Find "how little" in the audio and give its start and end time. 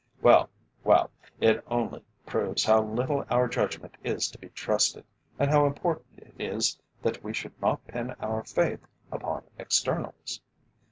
2.63-3.23